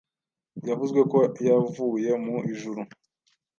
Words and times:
byavuzwe 0.59 1.01
ko 1.11 1.19
yavuye 1.49 2.11
mu 2.25 2.35
ijuru 2.51 2.81